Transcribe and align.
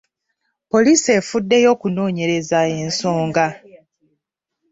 Poliisi 0.71 1.09
efuddeyo 1.19 1.67
okunoonyereza 1.75 2.59
ensonga. 2.81 3.47